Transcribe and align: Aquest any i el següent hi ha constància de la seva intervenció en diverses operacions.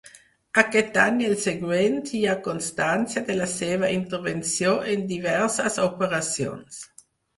Aquest 0.59 0.95
any 1.01 1.19
i 1.23 1.25
el 1.31 1.35
següent 1.41 1.99
hi 2.19 2.21
ha 2.31 2.37
constància 2.47 3.23
de 3.27 3.35
la 3.43 3.49
seva 3.53 3.91
intervenció 3.99 4.73
en 4.95 5.05
diverses 5.13 5.79
operacions. 5.89 6.81